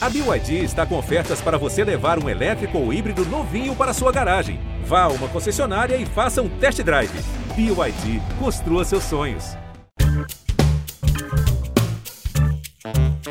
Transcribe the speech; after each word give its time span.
A 0.00 0.08
BYD 0.08 0.62
está 0.62 0.86
com 0.86 0.96
ofertas 0.96 1.40
para 1.40 1.58
você 1.58 1.82
levar 1.82 2.22
um 2.22 2.28
elétrico 2.28 2.78
ou 2.78 2.92
híbrido 2.92 3.24
novinho 3.24 3.74
para 3.74 3.92
sua 3.92 4.12
garagem. 4.12 4.60
Vá 4.84 5.02
a 5.02 5.08
uma 5.08 5.26
concessionária 5.26 5.96
e 5.96 6.06
faça 6.06 6.40
um 6.40 6.48
test 6.48 6.80
drive. 6.82 7.10
BYD, 7.56 8.22
construa 8.38 8.84
seus 8.84 9.02
sonhos. 9.02 9.56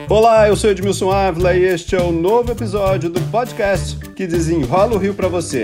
Olá, 0.10 0.50
eu 0.50 0.58
sou 0.58 0.70
Edmilson 0.70 1.10
Ávila 1.10 1.56
e 1.56 1.64
este 1.64 1.96
é 1.96 2.02
o 2.02 2.12
novo 2.12 2.52
episódio 2.52 3.10
do 3.10 3.22
podcast 3.32 3.98
que 4.10 4.28
desenrola 4.28 4.96
o 4.96 4.98
Rio 4.98 5.14
para 5.14 5.30
você. 5.30 5.64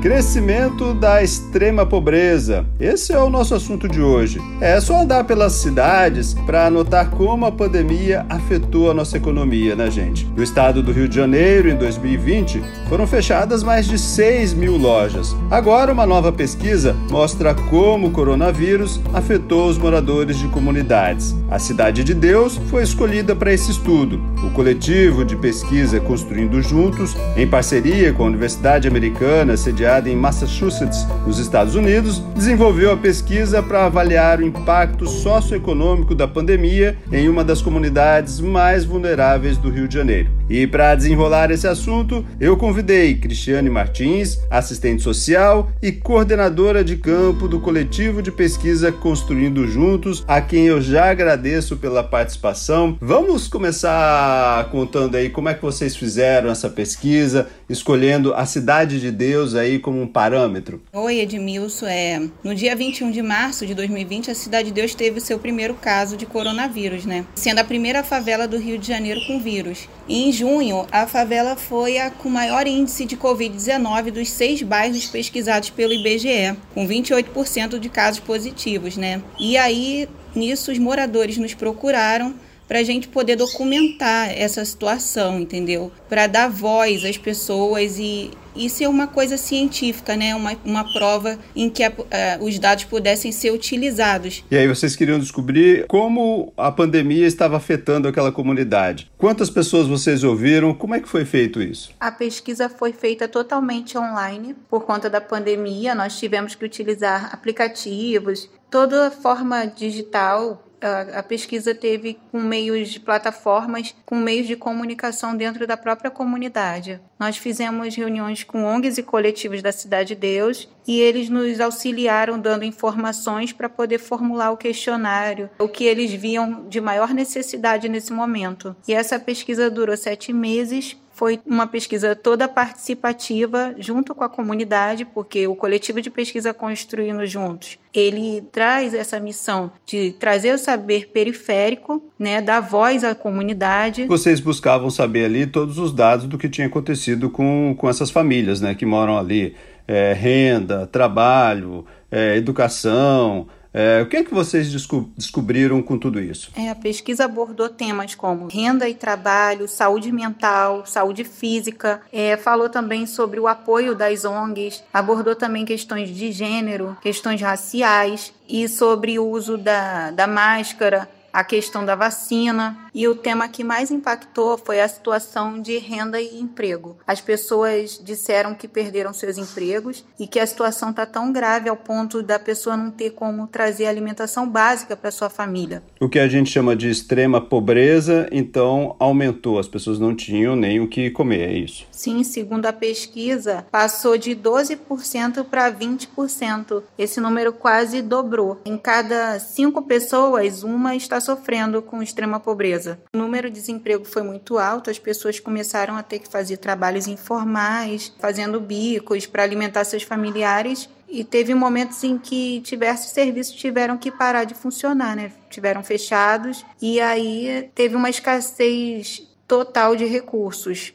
Crescimento 0.00 0.94
da 0.94 1.22
extrema 1.22 1.84
pobreza. 1.84 2.64
Esse 2.80 3.12
é 3.12 3.18
o 3.18 3.28
nosso 3.28 3.54
assunto 3.54 3.86
de 3.86 4.00
hoje. 4.00 4.40
É 4.58 4.80
só 4.80 5.02
andar 5.02 5.24
pelas 5.24 5.52
cidades 5.52 6.32
para 6.46 6.70
notar 6.70 7.10
como 7.10 7.44
a 7.44 7.52
pandemia 7.52 8.24
afetou 8.26 8.90
a 8.90 8.94
nossa 8.94 9.18
economia, 9.18 9.76
né, 9.76 9.90
gente? 9.90 10.24
No 10.34 10.42
estado 10.42 10.82
do 10.82 10.90
Rio 10.90 11.06
de 11.06 11.16
Janeiro, 11.16 11.68
em 11.68 11.76
2020, 11.76 12.62
foram 12.88 13.06
fechadas 13.06 13.62
mais 13.62 13.86
de 13.86 13.98
6 13.98 14.54
mil 14.54 14.78
lojas. 14.78 15.36
Agora, 15.50 15.92
uma 15.92 16.06
nova 16.06 16.32
pesquisa 16.32 16.96
mostra 17.10 17.54
como 17.54 18.06
o 18.06 18.10
coronavírus 18.10 18.98
afetou 19.12 19.68
os 19.68 19.76
moradores 19.76 20.38
de 20.38 20.48
comunidades. 20.48 21.36
A 21.50 21.58
Cidade 21.58 22.02
de 22.02 22.14
Deus 22.14 22.56
foi 22.70 22.84
escolhida 22.84 23.36
para 23.36 23.52
esse 23.52 23.70
estudo. 23.70 24.18
O 24.42 24.50
coletivo 24.52 25.26
de 25.26 25.36
pesquisa 25.36 26.00
Construindo 26.00 26.62
Juntos, 26.62 27.14
em 27.36 27.46
parceria 27.46 28.14
com 28.14 28.22
a 28.22 28.28
Universidade 28.28 28.88
Americana, 28.88 29.58
sediada 29.58 29.89
sediada 29.90 30.08
em 30.08 30.14
Massachusetts, 30.14 31.04
nos 31.26 31.38
Estados 31.38 31.74
Unidos, 31.74 32.22
desenvolveu 32.36 32.92
a 32.92 32.96
pesquisa 32.96 33.60
para 33.60 33.86
avaliar 33.86 34.38
o 34.38 34.44
impacto 34.44 35.08
socioeconômico 35.08 36.14
da 36.14 36.28
pandemia 36.28 36.96
em 37.10 37.28
uma 37.28 37.42
das 37.42 37.60
comunidades 37.60 38.38
mais 38.38 38.84
vulneráveis 38.84 39.58
do 39.58 39.68
Rio 39.68 39.88
de 39.88 39.94
Janeiro. 39.94 40.39
E 40.50 40.66
para 40.66 40.96
desenrolar 40.96 41.52
esse 41.52 41.68
assunto, 41.68 42.26
eu 42.40 42.56
convidei 42.56 43.14
Cristiane 43.14 43.70
Martins, 43.70 44.40
assistente 44.50 45.00
social 45.00 45.70
e 45.80 45.92
coordenadora 45.92 46.82
de 46.82 46.96
campo 46.96 47.46
do 47.46 47.60
coletivo 47.60 48.20
de 48.20 48.32
pesquisa 48.32 48.90
Construindo 48.90 49.68
Juntos, 49.68 50.24
a 50.26 50.40
quem 50.40 50.66
eu 50.66 50.82
já 50.82 51.08
agradeço 51.08 51.76
pela 51.76 52.02
participação. 52.02 52.98
Vamos 53.00 53.46
começar 53.46 54.68
contando 54.72 55.16
aí 55.16 55.30
como 55.30 55.48
é 55.48 55.54
que 55.54 55.62
vocês 55.62 55.94
fizeram 55.94 56.50
essa 56.50 56.68
pesquisa, 56.68 57.46
escolhendo 57.68 58.34
a 58.34 58.44
cidade 58.44 58.98
de 58.98 59.12
Deus 59.12 59.54
aí 59.54 59.78
como 59.78 60.02
um 60.02 60.06
parâmetro? 60.08 60.82
Oi, 60.92 61.20
Edmilson. 61.20 61.86
É, 61.86 62.20
no 62.42 62.56
dia 62.56 62.74
21 62.74 63.12
de 63.12 63.22
março 63.22 63.64
de 63.64 63.72
2020, 63.72 64.32
a 64.32 64.34
Cidade 64.34 64.68
de 64.68 64.74
Deus 64.74 64.96
teve 64.96 65.18
o 65.18 65.22
seu 65.22 65.38
primeiro 65.38 65.74
caso 65.74 66.16
de 66.16 66.26
coronavírus, 66.26 67.06
né? 67.06 67.24
Sendo 67.36 67.60
a 67.60 67.64
primeira 67.64 68.02
favela 68.02 68.48
do 68.48 68.58
Rio 68.58 68.78
de 68.78 68.88
Janeiro 68.88 69.20
com 69.28 69.38
vírus. 69.38 69.88
Em 70.08 70.32
junho, 70.40 70.86
a 70.90 71.06
favela 71.06 71.54
foi 71.54 71.98
a 71.98 72.10
com 72.10 72.30
maior 72.30 72.66
índice 72.66 73.04
de 73.04 73.14
Covid-19 73.14 74.10
dos 74.10 74.30
seis 74.30 74.62
bairros 74.62 75.04
pesquisados 75.04 75.68
pelo 75.68 75.92
IBGE, 75.92 76.56
com 76.72 76.88
28% 76.88 77.78
de 77.78 77.88
casos 77.90 78.20
positivos, 78.20 78.96
né? 78.96 79.20
E 79.38 79.58
aí, 79.58 80.08
nisso, 80.34 80.72
os 80.72 80.78
moradores 80.78 81.36
nos 81.36 81.52
procuraram 81.52 82.34
para 82.70 82.78
a 82.78 82.84
gente 82.84 83.08
poder 83.08 83.34
documentar 83.34 84.30
essa 84.30 84.64
situação, 84.64 85.40
entendeu? 85.40 85.90
Para 86.08 86.28
dar 86.28 86.48
voz 86.48 87.04
às 87.04 87.18
pessoas 87.18 87.98
e 87.98 88.30
isso 88.54 88.84
é 88.84 88.88
uma 88.88 89.08
coisa 89.08 89.36
científica, 89.36 90.14
né? 90.14 90.36
Uma, 90.36 90.56
uma 90.64 90.92
prova 90.92 91.36
em 91.56 91.68
que 91.68 91.82
a, 91.82 91.90
uh, 91.90 92.44
os 92.44 92.60
dados 92.60 92.84
pudessem 92.84 93.32
ser 93.32 93.50
utilizados. 93.50 94.44
E 94.48 94.56
aí 94.56 94.68
vocês 94.68 94.94
queriam 94.94 95.18
descobrir 95.18 95.84
como 95.88 96.52
a 96.56 96.70
pandemia 96.70 97.26
estava 97.26 97.56
afetando 97.56 98.06
aquela 98.06 98.30
comunidade. 98.30 99.10
Quantas 99.18 99.50
pessoas 99.50 99.88
vocês 99.88 100.22
ouviram? 100.22 100.72
Como 100.72 100.94
é 100.94 101.00
que 101.00 101.08
foi 101.08 101.24
feito 101.24 101.60
isso? 101.60 101.90
A 101.98 102.12
pesquisa 102.12 102.68
foi 102.68 102.92
feita 102.92 103.26
totalmente 103.26 103.98
online 103.98 104.54
por 104.68 104.84
conta 104.84 105.10
da 105.10 105.20
pandemia. 105.20 105.92
Nós 105.92 106.16
tivemos 106.16 106.54
que 106.54 106.64
utilizar 106.64 107.30
aplicativos, 107.32 108.48
toda 108.70 109.10
forma 109.10 109.66
digital 109.66 110.69
a, 110.80 111.22
pesquisa 111.22 111.74
teve 111.74 112.18
com 112.30 112.40
meios 112.40 112.88
de 112.88 113.00
plataformas, 113.00 113.94
com 114.04 114.16
meios 114.16 114.46
de 114.46 114.56
comunicação 114.56 115.36
dentro 115.36 115.66
da 115.66 115.76
própria 115.76 116.10
comunidade. 116.10 117.00
Nós 117.18 117.36
fizemos 117.36 117.94
reuniões 117.94 118.44
com 118.44 118.64
ONGs 118.64 118.98
e 118.98 119.02
coletivos 119.02 119.62
da 119.62 119.72
Cidade 119.72 120.14
de 120.14 120.14
Deus 120.16 120.68
e 120.86 120.98
eles 120.98 121.28
nos 121.28 121.60
auxiliaram 121.60 122.38
dando 122.38 122.64
informações 122.64 123.52
para 123.52 123.68
poder 123.68 123.98
formular 123.98 124.50
o 124.50 124.56
questionário, 124.56 125.50
o 125.58 125.68
que 125.68 125.84
eles 125.84 126.12
viam 126.12 126.66
de 126.68 126.80
maior 126.80 127.12
necessidade 127.14 127.88
nesse 127.88 128.12
momento. 128.12 128.74
E 128.88 128.94
essa 128.94 129.18
pesquisa 129.18 129.70
durou 129.70 129.96
sete 129.96 130.32
meses 130.32 130.96
foi 131.20 131.38
uma 131.44 131.66
pesquisa 131.66 132.16
toda 132.16 132.48
participativa 132.48 133.74
junto 133.76 134.14
com 134.14 134.24
a 134.24 134.28
comunidade, 134.30 135.04
porque 135.04 135.46
o 135.46 135.54
coletivo 135.54 136.00
de 136.00 136.08
pesquisa 136.08 136.54
Construindo 136.54 137.26
Juntos, 137.26 137.78
ele 137.92 138.42
traz 138.50 138.94
essa 138.94 139.20
missão 139.20 139.70
de 139.84 140.12
trazer 140.12 140.54
o 140.54 140.58
saber 140.58 141.10
periférico, 141.12 142.02
né, 142.18 142.40
dar 142.40 142.60
voz 142.60 143.04
à 143.04 143.14
comunidade. 143.14 144.06
Vocês 144.06 144.40
buscavam 144.40 144.88
saber 144.88 145.26
ali 145.26 145.46
todos 145.46 145.76
os 145.76 145.92
dados 145.92 146.24
do 146.24 146.38
que 146.38 146.48
tinha 146.48 146.68
acontecido 146.68 147.28
com, 147.28 147.74
com 147.76 147.86
essas 147.86 148.10
famílias, 148.10 148.62
né, 148.62 148.74
que 148.74 148.86
moram 148.86 149.18
ali, 149.18 149.54
é, 149.86 150.14
renda, 150.14 150.86
trabalho, 150.86 151.84
é, 152.10 152.34
educação, 152.34 153.46
é, 153.72 154.02
o 154.02 154.06
que 154.06 154.16
é 154.16 154.24
que 154.24 154.34
vocês 154.34 154.68
descobriram 155.16 155.80
com 155.80 155.96
tudo 155.96 156.20
isso? 156.20 156.50
É, 156.56 156.70
a 156.70 156.74
pesquisa 156.74 157.24
abordou 157.24 157.68
temas 157.68 158.14
como 158.14 158.48
renda 158.48 158.88
e 158.88 158.94
trabalho, 158.94 159.68
saúde 159.68 160.10
mental, 160.10 160.84
saúde 160.86 161.22
física, 161.22 162.00
é, 162.12 162.36
falou 162.36 162.68
também 162.68 163.06
sobre 163.06 163.38
o 163.38 163.46
apoio 163.46 163.94
das 163.94 164.24
ONGs, 164.24 164.82
abordou 164.92 165.36
também 165.36 165.64
questões 165.64 166.08
de 166.08 166.32
gênero, 166.32 166.96
questões 167.00 167.40
raciais 167.40 168.32
e 168.48 168.68
sobre 168.68 169.18
o 169.18 169.28
uso 169.28 169.56
da, 169.56 170.10
da 170.10 170.26
máscara, 170.26 171.08
a 171.32 171.44
questão 171.44 171.84
da 171.84 171.94
vacina 171.94 172.89
e 172.94 173.06
o 173.08 173.14
tema 173.14 173.48
que 173.48 173.64
mais 173.64 173.90
impactou 173.90 174.58
foi 174.58 174.80
a 174.80 174.88
situação 174.88 175.60
de 175.60 175.78
renda 175.78 176.20
e 176.20 176.40
emprego. 176.40 176.96
As 177.06 177.20
pessoas 177.20 178.00
disseram 178.02 178.54
que 178.54 178.68
perderam 178.68 179.12
seus 179.12 179.38
empregos 179.38 180.04
e 180.18 180.26
que 180.26 180.38
a 180.38 180.46
situação 180.46 180.90
está 180.90 181.06
tão 181.06 181.32
grave 181.32 181.68
ao 181.68 181.76
ponto 181.76 182.22
da 182.22 182.38
pessoa 182.38 182.76
não 182.76 182.90
ter 182.90 183.10
como 183.10 183.46
trazer 183.46 183.86
alimentação 183.86 184.48
básica 184.48 184.96
para 184.96 185.10
sua 185.10 185.30
família. 185.30 185.82
O 186.00 186.08
que 186.08 186.18
a 186.18 186.28
gente 186.28 186.50
chama 186.50 186.74
de 186.74 186.88
extrema 186.88 187.40
pobreza, 187.40 188.28
então 188.32 188.96
aumentou, 188.98 189.58
as 189.58 189.68
pessoas 189.68 189.98
não 189.98 190.14
tinham 190.14 190.56
nem 190.56 190.80
o 190.80 190.88
que 190.88 191.10
comer, 191.10 191.48
é 191.48 191.58
isso? 191.58 191.86
Sim, 191.90 192.22
segundo 192.24 192.66
a 192.66 192.72
pesquisa, 192.72 193.66
passou 193.70 194.16
de 194.16 194.30
12% 194.30 195.44
para 195.44 195.70
20%. 195.70 196.82
Esse 196.98 197.20
número 197.20 197.52
quase 197.52 198.02
dobrou. 198.02 198.60
Em 198.64 198.76
cada 198.78 199.38
cinco 199.38 199.82
pessoas, 199.82 200.62
uma 200.62 200.96
está 200.96 201.20
sofrendo 201.20 201.82
com 201.82 202.02
extrema 202.02 202.40
pobreza. 202.40 202.79
O 203.12 203.18
número 203.18 203.48
de 203.48 203.60
desemprego 203.60 204.04
foi 204.04 204.22
muito 204.22 204.58
alto, 204.58 204.90
as 204.90 204.98
pessoas 204.98 205.40
começaram 205.40 205.96
a 205.96 206.02
ter 206.02 206.18
que 206.18 206.28
fazer 206.28 206.56
trabalhos 206.56 207.06
informais, 207.06 208.12
fazendo 208.18 208.60
bicos 208.60 209.26
para 209.26 209.42
alimentar 209.42 209.84
seus 209.84 210.02
familiares 210.02 210.88
e 211.08 211.24
teve 211.24 211.54
momentos 211.54 212.02
em 212.04 212.16
que 212.16 212.60
diversos 212.60 213.10
serviços 213.10 213.54
tiveram 213.54 213.98
que 213.98 214.10
parar 214.10 214.44
de 214.44 214.54
funcionar, 214.54 215.16
né? 215.16 215.32
Tiveram 215.50 215.82
fechados 215.82 216.64
e 216.80 217.00
aí 217.00 217.68
teve 217.74 217.96
uma 217.96 218.08
escassez 218.08 219.26
total 219.46 219.96
de 219.96 220.04
recursos. 220.04 220.94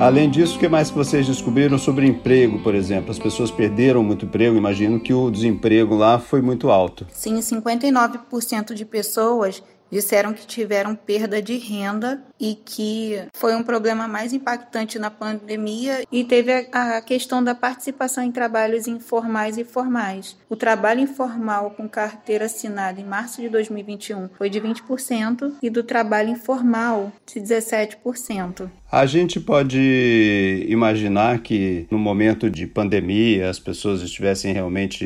Além 0.00 0.30
disso, 0.30 0.56
o 0.56 0.60
que 0.60 0.68
mais 0.68 0.90
vocês 0.90 1.26
descobriram 1.26 1.76
sobre 1.76 2.06
emprego, 2.06 2.60
por 2.60 2.72
exemplo? 2.72 3.10
As 3.10 3.18
pessoas 3.18 3.50
perderam 3.50 4.00
muito 4.00 4.26
emprego, 4.26 4.56
imagino 4.56 5.00
que 5.00 5.12
o 5.12 5.28
desemprego 5.28 5.96
lá 5.96 6.20
foi 6.20 6.40
muito 6.40 6.70
alto. 6.70 7.04
Sim, 7.12 7.40
59% 7.40 8.74
de 8.74 8.84
pessoas 8.84 9.60
disseram 9.90 10.32
que 10.32 10.46
tiveram 10.46 10.94
perda 10.94 11.40
de 11.40 11.56
renda 11.56 12.22
e 12.38 12.54
que 12.54 13.22
foi 13.32 13.54
um 13.56 13.62
problema 13.62 14.06
mais 14.06 14.32
impactante 14.32 14.98
na 14.98 15.10
pandemia 15.10 16.04
e 16.12 16.24
teve 16.24 16.68
a, 16.72 17.00
questão 17.00 17.42
da 17.42 17.54
participação 17.54 18.22
em 18.22 18.30
trabalhos 18.30 18.86
informais 18.86 19.56
e 19.58 19.64
formais. 19.64 20.36
O 20.48 20.56
trabalho 20.56 21.00
informal 21.00 21.70
com 21.70 21.88
carteira 21.88 22.44
assinada 22.44 23.00
em 23.00 23.04
março 23.04 23.40
de 23.40 23.48
2021 23.48 24.28
foi 24.36 24.50
de 24.50 24.60
20% 24.60 25.54
e 25.62 25.70
do 25.70 25.82
trabalho 25.82 26.30
informal 26.30 27.12
de 27.26 27.40
17%. 27.40 28.68
A 28.90 29.04
gente 29.04 29.38
pode 29.38 30.66
imaginar 30.66 31.40
que 31.40 31.86
no 31.90 31.98
momento 31.98 32.48
de 32.48 32.66
pandemia 32.66 33.50
as 33.50 33.58
pessoas 33.58 34.00
estivessem 34.00 34.50
realmente 34.50 35.04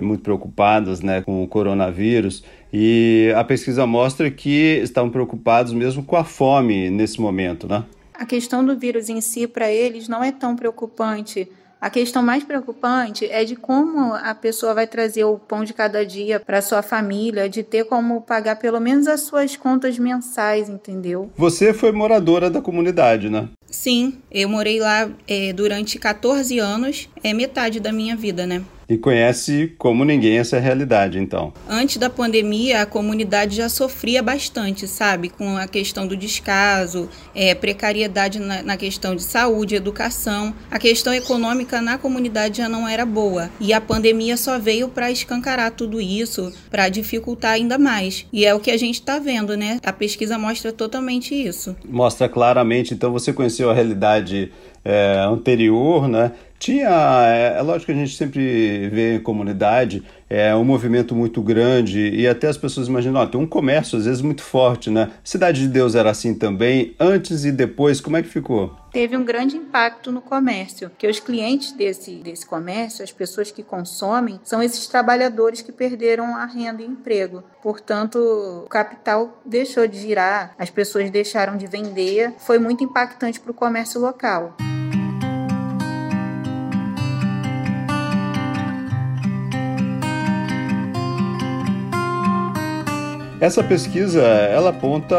muito 0.00 0.22
preocupadas 0.22 1.00
né, 1.00 1.20
com 1.20 1.42
o 1.42 1.48
coronavírus 1.48 2.44
e 2.72 3.32
a 3.36 3.42
pesquisa 3.42 3.84
mostra 3.88 4.30
que 4.30 4.78
estão 4.80 5.10
preocupados 5.10 5.72
mesmo 5.72 6.04
com 6.04 6.14
a 6.14 6.22
fome 6.22 6.88
nesse 6.90 7.20
momento, 7.20 7.66
né? 7.66 7.84
A 8.14 8.24
questão 8.24 8.64
do 8.64 8.78
vírus 8.78 9.08
em 9.08 9.20
si, 9.20 9.48
para 9.48 9.68
eles, 9.68 10.06
não 10.06 10.22
é 10.22 10.30
tão 10.30 10.54
preocupante. 10.54 11.50
A 11.84 11.90
questão 11.90 12.22
mais 12.22 12.42
preocupante 12.42 13.26
é 13.26 13.44
de 13.44 13.54
como 13.54 14.14
a 14.14 14.34
pessoa 14.34 14.72
vai 14.72 14.86
trazer 14.86 15.24
o 15.24 15.36
pão 15.38 15.64
de 15.64 15.74
cada 15.74 16.02
dia 16.02 16.40
para 16.40 16.62
sua 16.62 16.80
família, 16.80 17.46
de 17.46 17.62
ter 17.62 17.84
como 17.84 18.22
pagar 18.22 18.56
pelo 18.56 18.80
menos 18.80 19.06
as 19.06 19.20
suas 19.20 19.54
contas 19.54 19.98
mensais, 19.98 20.70
entendeu? 20.70 21.30
Você 21.36 21.74
foi 21.74 21.92
moradora 21.92 22.48
da 22.48 22.62
comunidade, 22.62 23.28
né? 23.28 23.50
Sim, 23.66 24.14
eu 24.30 24.48
morei 24.48 24.80
lá 24.80 25.10
é, 25.28 25.52
durante 25.52 25.98
14 25.98 26.58
anos, 26.58 27.10
é 27.22 27.34
metade 27.34 27.80
da 27.80 27.92
minha 27.92 28.16
vida, 28.16 28.46
né? 28.46 28.64
E 28.88 28.98
conhece 28.98 29.72
como 29.78 30.04
ninguém 30.04 30.38
essa 30.38 30.58
realidade, 30.58 31.18
então. 31.18 31.52
Antes 31.68 31.96
da 31.96 32.10
pandemia, 32.10 32.82
a 32.82 32.86
comunidade 32.86 33.56
já 33.56 33.68
sofria 33.68 34.22
bastante, 34.22 34.86
sabe? 34.86 35.28
Com 35.28 35.56
a 35.56 35.66
questão 35.66 36.06
do 36.06 36.16
descaso, 36.16 37.08
é, 37.34 37.54
precariedade 37.54 38.38
na, 38.38 38.62
na 38.62 38.76
questão 38.76 39.16
de 39.16 39.22
saúde, 39.22 39.74
educação. 39.74 40.54
A 40.70 40.78
questão 40.78 41.14
econômica 41.14 41.80
na 41.80 41.96
comunidade 41.98 42.58
já 42.58 42.68
não 42.68 42.86
era 42.86 43.06
boa. 43.06 43.50
E 43.58 43.72
a 43.72 43.80
pandemia 43.80 44.36
só 44.36 44.58
veio 44.58 44.88
para 44.88 45.10
escancarar 45.10 45.70
tudo 45.70 46.00
isso, 46.00 46.52
para 46.70 46.88
dificultar 46.88 47.52
ainda 47.52 47.78
mais. 47.78 48.26
E 48.32 48.44
é 48.44 48.54
o 48.54 48.60
que 48.60 48.70
a 48.70 48.76
gente 48.76 48.96
está 48.96 49.18
vendo, 49.18 49.56
né? 49.56 49.78
A 49.82 49.92
pesquisa 49.92 50.38
mostra 50.38 50.72
totalmente 50.72 51.34
isso. 51.34 51.74
Mostra 51.84 52.28
claramente, 52.28 52.92
então 52.92 53.12
você 53.12 53.32
conheceu 53.32 53.70
a 53.70 53.74
realidade 53.74 54.52
é, 54.84 55.24
anterior, 55.26 56.06
né? 56.08 56.32
Tinha, 56.58 56.88
é, 57.26 57.58
é, 57.58 57.62
lógico 57.62 57.86
que 57.86 57.92
a 57.92 57.94
gente 57.94 58.16
sempre 58.16 58.88
vê 58.88 59.16
em 59.16 59.20
comunidade 59.20 60.02
é, 60.30 60.54
um 60.54 60.64
movimento 60.64 61.14
muito 61.14 61.42
grande 61.42 62.08
e 62.08 62.26
até 62.26 62.48
as 62.48 62.56
pessoas 62.56 62.88
imaginam, 62.88 63.20
ó, 63.20 63.26
tem 63.26 63.38
um 63.38 63.46
comércio 63.46 63.98
às 63.98 64.06
vezes 64.06 64.22
muito 64.22 64.42
forte, 64.42 64.88
né? 64.88 65.10
Cidade 65.22 65.60
de 65.60 65.68
Deus 65.68 65.94
era 65.94 66.10
assim 66.10 66.32
também, 66.34 66.94
antes 66.98 67.44
e 67.44 67.52
depois, 67.52 68.00
como 68.00 68.16
é 68.16 68.22
que 68.22 68.28
ficou? 68.28 68.74
Teve 68.90 69.14
um 69.14 69.24
grande 69.24 69.58
impacto 69.58 70.10
no 70.10 70.22
comércio, 70.22 70.90
que 70.96 71.06
os 71.06 71.20
clientes 71.20 71.72
desse, 71.72 72.14
desse 72.14 72.46
comércio, 72.46 73.04
as 73.04 73.12
pessoas 73.12 73.50
que 73.50 73.62
consomem, 73.62 74.40
são 74.42 74.62
esses 74.62 74.86
trabalhadores 74.86 75.60
que 75.60 75.70
perderam 75.70 76.34
a 76.34 76.46
renda 76.46 76.80
e 76.80 76.86
emprego. 76.86 77.42
Portanto, 77.62 78.16
o 78.64 78.68
capital 78.68 79.38
deixou 79.44 79.86
de 79.86 79.98
girar, 79.98 80.54
as 80.58 80.70
pessoas 80.70 81.10
deixaram 81.10 81.58
de 81.58 81.66
vender, 81.66 82.32
foi 82.38 82.58
muito 82.58 82.82
impactante 82.82 83.38
para 83.38 83.50
o 83.50 83.54
comércio 83.54 84.00
local. 84.00 84.56
Essa 93.40 93.62
pesquisa, 93.62 94.22
ela 94.22 94.70
aponta 94.70 95.16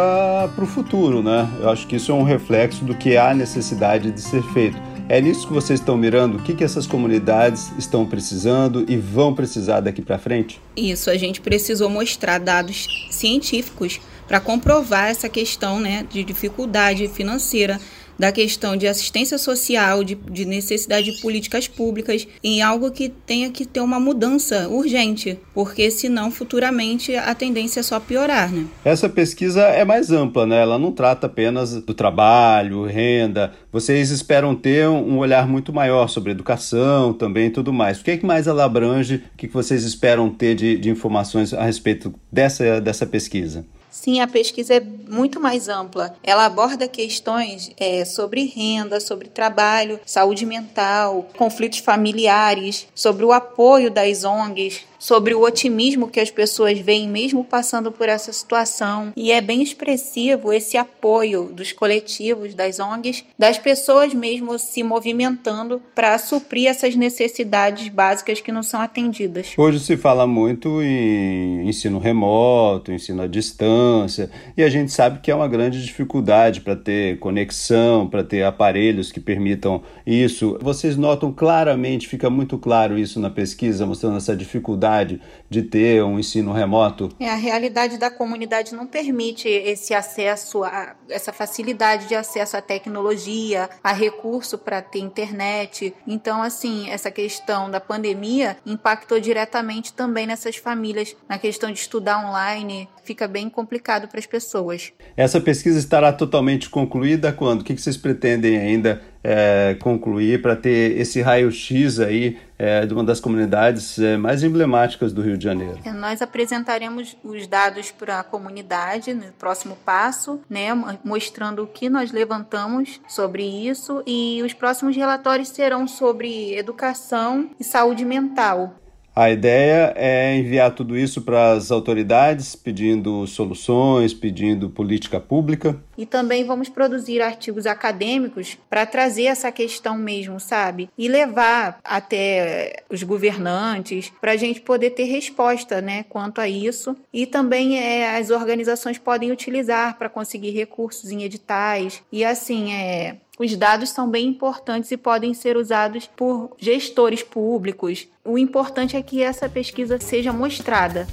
para 0.56 0.64
o 0.64 0.68
futuro, 0.68 1.22
né? 1.22 1.48
Eu 1.60 1.70
acho 1.70 1.86
que 1.86 1.98
isso 1.98 2.12
é 2.12 2.16
um 2.16 2.24
reflexo 2.24 2.86
do 2.86 2.96
que 2.96 3.18
há 3.18 3.34
necessidade 3.34 4.10
de 4.12 4.22
ser 4.22 4.42
feito. 4.54 4.78
É 5.08 5.22
nisso 5.22 5.46
que 5.48 5.54
vocês 5.54 5.80
estão 5.80 5.96
mirando? 5.96 6.38
O 6.38 6.42
que, 6.42 6.56
que 6.56 6.64
essas 6.64 6.88
comunidades 6.88 7.72
estão 7.78 8.06
precisando 8.08 8.86
e 8.88 8.98
vão 8.98 9.36
precisar 9.36 9.82
daqui 9.82 10.02
para 10.02 10.18
frente? 10.18 10.60
Isso, 10.76 11.12
a 11.12 11.18
gente 11.18 11.42
precisou 11.42 11.90
mostrar 11.90 12.40
dados 12.40 12.88
científicos 13.12 14.02
para 14.28 14.40
comprovar 14.40 15.10
essa 15.10 15.30
questão 15.30 15.80
né, 15.80 16.06
de 16.10 16.24
dificuldade 16.24 17.08
financeira 17.08 17.80
da 18.18 18.32
questão 18.32 18.76
de 18.76 18.88
assistência 18.88 19.38
social, 19.38 20.04
de, 20.04 20.16
de 20.16 20.46
necessidade 20.46 21.12
de 21.12 21.22
políticas 21.22 21.68
públicas, 21.68 22.28
em 22.44 22.62
algo 22.62 22.92
que 22.92 23.10
tenha 23.10 23.50
que 23.50 23.66
ter 23.66 23.82
uma 23.82 24.00
mudança 24.00 24.68
urgente, 24.70 25.38
porque 25.54 25.90
senão 25.92 26.32
futuramente 26.32 27.16
a 27.16 27.34
tendência 27.36 27.80
é 27.80 27.84
só 27.84 28.00
piorar, 28.00 28.52
né? 28.52 28.66
Essa 28.84 29.10
pesquisa 29.10 29.62
é 29.62 29.84
mais 29.84 30.12
ampla, 30.12 30.46
né? 30.46 30.62
Ela 30.62 30.80
não 30.80 30.92
trata 30.92 31.28
apenas 31.28 31.82
do 31.82 31.94
trabalho, 31.94 32.86
renda. 32.86 33.54
Vocês 33.72 34.12
esperam 34.12 34.56
ter 34.56 34.88
um 34.88 35.18
olhar 35.18 35.48
muito 35.48 35.74
maior 35.74 36.08
sobre 36.08 36.32
educação 36.32 37.14
também 37.14 37.48
e 37.48 37.50
tudo 37.52 37.74
mais. 37.74 38.00
O 38.00 38.04
que, 38.04 38.12
é 38.12 38.18
que 38.18 38.26
mais 38.26 38.48
ela 38.48 38.64
abrange? 38.64 39.24
O 39.34 39.38
que, 39.38 39.48
vocês 39.48 39.84
esperam 39.84 40.30
ter 40.30 40.56
de, 40.56 40.78
de 40.78 40.90
informações 40.90 41.54
a 41.54 41.64
respeito 41.64 42.14
dessa, 42.32 42.80
dessa 42.82 43.06
pesquisa? 43.06 43.66
Sim, 43.96 44.20
a 44.20 44.28
pesquisa 44.28 44.76
é 44.76 44.80
muito 44.82 45.40
mais 45.40 45.70
ampla. 45.70 46.16
Ela 46.22 46.46
aborda 46.46 46.86
questões 46.86 47.72
é, 47.78 48.04
sobre 48.04 48.44
renda, 48.44 49.00
sobre 49.00 49.30
trabalho, 49.30 50.00
saúde 50.06 50.46
mental, 50.46 51.30
conflitos 51.36 51.80
familiares, 51.80 52.88
sobre 52.94 53.24
o 53.24 53.32
apoio 53.32 53.90
das 53.90 54.26
ONGs, 54.26 54.82
sobre 54.98 55.34
o 55.34 55.42
otimismo 55.42 56.08
que 56.08 56.20
as 56.20 56.32
pessoas 56.32 56.80
veem 56.80 57.08
mesmo 57.08 57.44
passando 57.44 57.92
por 57.92 58.10
essa 58.10 58.32
situação. 58.32 59.12
E 59.16 59.32
é 59.32 59.42
bem 59.42 59.62
expressivo 59.62 60.52
esse 60.52 60.78
apoio 60.78 61.46
dos 61.46 61.72
coletivos, 61.72 62.54
das 62.54 62.80
ONGs, 62.80 63.24
das 63.38 63.58
pessoas 63.58 64.14
mesmo 64.14 64.58
se 64.58 64.84
movimentando 64.84 65.82
para 65.94 66.18
suprir 66.18 66.68
essas 66.68 66.96
necessidades 66.96 67.88
básicas 67.90 68.42
que 68.42 68.52
não 68.52 68.64
são 68.64 68.82
atendidas. 68.82 69.54
Hoje 69.58 69.80
se 69.80 69.98
fala 69.98 70.26
muito 70.26 70.82
em 70.82 71.68
ensino 71.68 72.00
remoto, 72.00 72.92
ensino 72.92 73.22
à 73.22 73.28
distância, 73.28 74.30
e 74.56 74.64
a 74.64 74.70
gente 74.70 74.92
sabe 74.92 75.20
que 75.20 75.32
é 75.32 75.36
uma 75.36 75.48
grande 75.48 75.84
dificuldade 75.84 76.62
para 76.62 76.76
ter 76.76 77.20
conexão, 77.20 78.08
para 78.08 78.24
ter 78.24 78.44
aparelhos 78.44 79.12
que 79.12 79.20
permitam 79.20 79.84
isso. 80.06 80.58
Vocês 80.62 80.96
notam 80.98 81.32
claramente, 81.32 82.08
fica 82.08 82.30
muito 82.30 82.58
claro 82.58 82.98
isso 82.98 83.20
na 83.20 83.30
pesquisa, 83.30 83.86
mostrando 83.86 84.18
essa 84.18 84.36
dificuldade 84.36 84.86
de 85.04 85.62
ter 85.62 86.04
um 86.04 86.20
ensino 86.20 86.54
remoto? 86.54 87.10
É, 87.20 87.30
a 87.30 87.36
realidade 87.36 87.98
da 87.98 88.10
comunidade 88.10 88.74
não 88.74 88.86
permite 88.86 89.48
esse 89.48 89.94
acesso, 89.94 90.64
a, 90.64 90.96
essa 91.10 91.32
facilidade 91.32 92.08
de 92.08 92.16
acesso 92.16 92.58
à 92.58 92.62
tecnologia, 92.62 93.70
a 93.84 93.92
recurso 93.94 94.58
para 94.58 94.82
ter 94.82 95.00
internet. 95.00 95.94
Então, 96.08 96.42
assim, 96.42 96.90
essa 96.90 97.12
questão 97.12 97.70
da 97.70 97.80
pandemia 97.80 98.58
impactou 98.66 99.20
diretamente 99.20 99.94
também 99.94 100.28
nessas 100.28 100.56
famílias, 100.58 101.16
na 101.28 101.38
questão 101.38 101.72
de 101.72 101.80
estudar 101.80 102.26
online, 102.28 102.90
fica 103.04 103.28
bem 103.28 103.50
complicado 103.50 104.08
para 104.08 104.20
as 104.20 104.26
pessoas. 104.26 104.92
Essa 105.16 105.40
pesquisa 105.40 105.80
estará 105.80 106.12
totalmente 106.12 106.70
concluída 106.70 107.32
quando? 107.32 107.62
O 107.62 107.64
que 107.64 107.78
vocês 107.78 107.98
pretendem 107.98 108.58
ainda 108.58 109.02
é, 109.28 109.76
concluir 109.80 110.40
para 110.40 110.56
ter 110.56 111.00
esse 111.00 111.20
raio-x 111.20 112.00
aí 112.00 112.38
é, 112.60 112.86
de 112.86 112.94
uma 112.94 113.04
das 113.04 113.20
comunidades 113.20 113.98
é, 113.98 114.18
mais 114.18 114.44
emblemáticas 114.44 115.12
do 115.12 115.24
Rio 115.24 115.36
de 115.36 115.44
Janeiro? 115.44 115.80
É, 115.84 115.92
nós 115.92 116.22
apresentaremos 116.22 117.18
os 117.24 117.48
dados 117.48 117.90
para 117.90 118.20
a 118.20 118.24
comunidade 118.24 119.16
no 119.16 119.26
próximo 119.34 119.76
passo, 119.84 120.40
né, 120.48 120.70
mostrando 121.04 121.64
o 121.64 121.68
que 121.68 121.90
nós 121.90 122.12
levantamos 122.12 123.02
sobre 123.08 123.44
isso 123.44 124.04
e 124.06 124.44
os 124.46 124.54
próximos 124.54 124.96
relatórios 124.96 125.50
serão 125.50 125.88
sobre 125.88 126.56
educação 126.56 127.50
e 127.60 127.64
saúde 127.64 128.06
mental. 128.06 128.76
A 129.16 129.32
ideia 129.32 129.94
é 129.96 130.36
enviar 130.36 130.76
tudo 130.76 130.98
isso 130.98 131.22
para 131.22 131.54
as 131.54 131.72
autoridades, 131.72 132.54
pedindo 132.54 133.26
soluções, 133.26 134.14
pedindo 134.14 134.70
política 134.70 135.22
pública. 135.22 135.82
E 135.98 136.06
também 136.06 136.44
vamos 136.44 136.68
produzir 136.68 137.22
artigos 137.22 137.66
acadêmicos 137.66 138.58
para 138.70 138.86
trazer 138.86 139.24
essa 139.28 139.50
questão 139.54 139.98
mesmo, 139.98 140.38
sabe? 140.38 140.90
E 140.98 141.08
levar 141.08 141.80
até 141.82 142.84
os 142.90 143.04
governantes 143.04 144.12
para 144.20 144.34
a 144.34 144.38
gente 144.38 144.60
poder 144.60 144.90
ter 144.90 145.06
resposta, 145.06 145.80
né, 145.80 146.04
quanto 146.10 146.42
a 146.42 146.50
isso. 146.50 146.94
E 147.14 147.26
também 147.26 147.80
é, 147.80 148.18
as 148.18 148.30
organizações 148.32 148.98
podem 148.98 149.32
utilizar 149.32 149.98
para 149.98 150.10
conseguir 150.10 150.52
recursos 150.52 151.10
em 151.10 151.24
editais. 151.24 152.04
E 152.12 152.26
assim, 152.26 152.74
é, 152.74 153.16
os 153.40 153.56
dados 153.56 153.90
são 153.90 154.10
bem 154.10 154.28
importantes 154.28 154.92
e 154.92 154.98
podem 154.98 155.34
ser 155.34 155.58
usados 155.58 156.10
por 156.16 156.56
gestores 156.58 157.22
públicos. 157.22 158.08
O 158.24 158.38
importante 158.38 158.96
é 158.96 159.02
que 159.02 159.22
essa 159.22 159.50
pesquisa 159.50 160.00
seja 160.00 160.32
mostrada. 160.32 161.08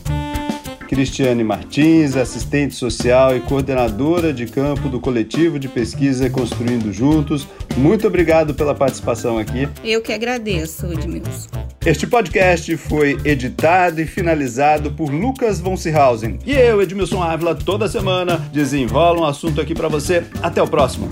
Cristiane 0.92 1.42
Martins, 1.42 2.16
assistente 2.16 2.74
social 2.74 3.34
e 3.34 3.40
coordenadora 3.40 4.30
de 4.30 4.44
campo 4.46 4.90
do 4.90 5.00
coletivo 5.00 5.58
de 5.58 5.66
pesquisa 5.66 6.28
Construindo 6.28 6.92
Juntos. 6.92 7.48
Muito 7.78 8.06
obrigado 8.06 8.52
pela 8.52 8.74
participação 8.74 9.38
aqui. 9.38 9.66
Eu 9.82 10.02
que 10.02 10.12
agradeço, 10.12 10.92
Edmilson. 10.92 11.48
Este 11.84 12.06
podcast 12.06 12.76
foi 12.76 13.18
editado 13.24 14.02
e 14.02 14.06
finalizado 14.06 14.92
por 14.92 15.10
Lucas 15.10 15.60
von 15.60 15.78
Seehausen. 15.78 16.38
E 16.44 16.52
eu, 16.52 16.82
Edmilson 16.82 17.22
Ávila, 17.22 17.54
toda 17.54 17.88
semana 17.88 18.36
desenrola 18.52 19.22
um 19.22 19.24
assunto 19.24 19.62
aqui 19.62 19.74
para 19.74 19.88
você. 19.88 20.24
Até 20.42 20.62
o 20.62 20.68
próximo. 20.68 21.08